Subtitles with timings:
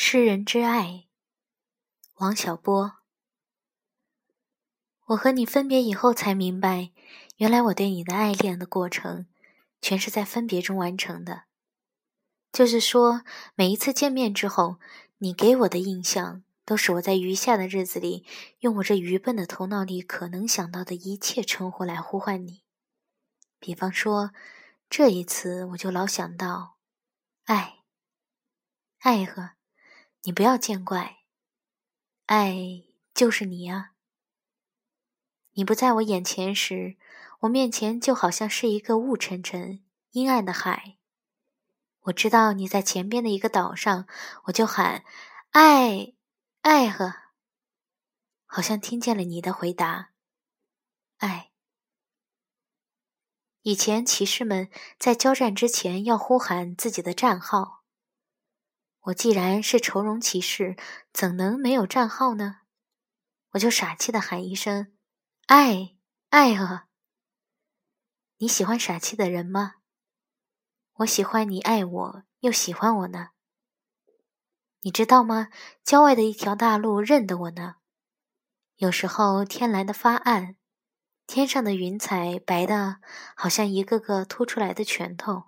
[0.00, 1.08] 诗人之爱，
[2.18, 2.98] 王小波。
[5.06, 6.92] 我和你分别以后才明白，
[7.38, 9.26] 原来我对你的爱恋的过程，
[9.82, 11.46] 全是在分别中完成的。
[12.52, 13.22] 就是说，
[13.56, 14.78] 每一次见面之后，
[15.18, 18.24] 你给我的印象，都是我在余下的日子里，
[18.60, 22.62] 用我这愚笨的头脑里可能想到的一切称呼来呼唤你。
[23.58, 24.30] 比方说，
[24.88, 26.76] 这一次我就老想到，
[27.46, 27.80] 爱，
[29.00, 29.57] 爱和。
[30.28, 31.20] 你不要见怪，
[32.26, 33.92] 爱就是你呀。
[35.52, 36.98] 你不在我眼前时，
[37.40, 40.98] 我面前就好像是一个雾沉沉、阴暗的海。
[42.00, 44.06] 我知道你在前边的一个岛上，
[44.44, 45.02] 我就喊
[45.52, 46.12] 爱，
[46.60, 47.14] 爱呵，
[48.44, 50.10] 好像听见了你的回答，
[51.16, 51.52] 爱。
[53.62, 54.68] 以前骑士们
[54.98, 57.77] 在交战之前要呼喊自己的战号。
[59.08, 60.76] 我既然是愁容骑士，
[61.12, 62.60] 怎能没有战号呢？
[63.52, 64.92] 我就傻气的喊一声
[65.46, 65.96] ：“爱，
[66.28, 66.88] 爱啊！”
[68.38, 69.76] 你喜欢傻气的人吗？
[70.96, 73.30] 我喜欢你爱我又喜欢我呢。
[74.82, 75.48] 你知道吗？
[75.82, 77.76] 郊外的一条大路认得我呢。
[78.76, 80.56] 有时候天蓝的发暗，
[81.26, 83.00] 天上的云彩白的，
[83.34, 85.47] 好像一个个凸出来的拳头。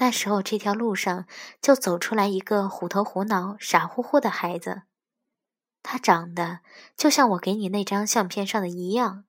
[0.00, 1.26] 那时候，这条路上
[1.60, 4.84] 就走出来一个虎头虎脑、傻乎乎的孩子，
[5.82, 6.60] 他长得
[6.96, 9.24] 就像我给你那张相片上的一样。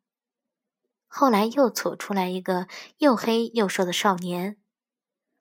[1.08, 4.56] 后来又走出来一个又黑又瘦的少年，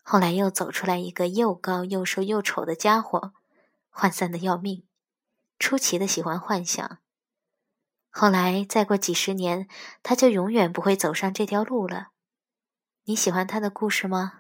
[0.03, 3.33] 后来又走出来一个又高又瘦又丑的家伙，
[3.95, 4.83] 涣散的要命，
[5.61, 6.99] 出奇的喜欢幻想。
[8.11, 9.69] 后来再过几十年，
[10.03, 12.09] 他就永远不会走上这条路了。
[13.05, 14.40] 你喜欢他的故事吗？